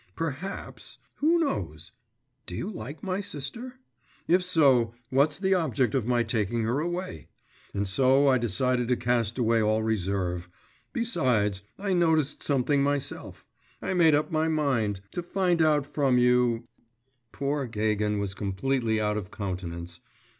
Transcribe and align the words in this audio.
Perhaps… 0.15 0.97
who 1.17 1.37
knows? 1.37 1.91
do 2.47 2.55
you 2.55 2.71
like 2.71 3.03
my 3.03 3.21
sister? 3.21 3.75
If 4.27 4.43
so, 4.43 4.95
what's 5.11 5.37
the 5.37 5.53
object 5.53 5.93
of 5.93 6.07
my 6.07 6.23
taking 6.23 6.63
her 6.63 6.79
away? 6.79 7.27
And 7.71 7.87
so 7.87 8.27
I 8.27 8.39
decided 8.39 8.87
to 8.87 8.95
cast 8.95 9.37
aside 9.37 9.61
all 9.61 9.83
reserve.… 9.83 10.49
Besides, 10.91 11.61
I 11.77 11.93
noticed 11.93 12.41
something 12.41 12.81
myself.… 12.81 13.45
I 13.79 13.93
made 13.93 14.15
up 14.15 14.31
my 14.31 14.47
mind… 14.47 15.01
to 15.11 15.21
find 15.21 15.61
out 15.61 15.85
from 15.85 16.17
you…' 16.17 16.67
Poor 17.31 17.67
Gagin 17.67 18.17
was 18.17 18.33
completely 18.33 18.99
out 18.99 19.17
of 19.17 19.29
countenance. 19.29 19.99